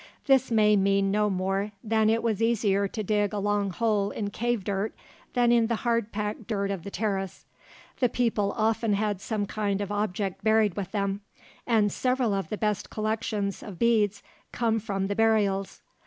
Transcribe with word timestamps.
This 0.25 0.49
may 0.49 0.75
mean 0.75 1.11
no 1.11 1.29
more 1.29 1.73
than 1.83 2.07
that 2.07 2.11
it 2.13 2.23
was 2.23 2.41
easier 2.41 2.87
to 2.87 3.03
dig 3.03 3.33
a 3.33 3.37
long 3.37 3.69
hole 3.69 4.09
in 4.09 4.31
cave 4.31 4.63
dirt 4.63 4.95
than 5.33 5.51
in 5.51 5.67
the 5.67 5.75
hard 5.85 6.11
packed 6.11 6.47
dirt 6.47 6.71
of 6.71 6.83
the 6.83 6.89
terrace. 6.89 7.45
The 7.99 8.09
people 8.09 8.51
often 8.57 8.93
had 8.93 9.21
some 9.21 9.45
kind 9.45 9.79
of 9.79 9.91
object 9.91 10.43
buried 10.43 10.75
with 10.75 10.89
them, 10.91 11.21
and 11.67 11.91
several 11.91 12.33
of 12.33 12.49
the 12.49 12.57
best 12.57 12.89
collections 12.89 13.61
of 13.61 13.77
beads 13.77 14.23
come 14.51 14.79
from 14.79 15.05
the 15.05 15.15
burials. 15.15 15.81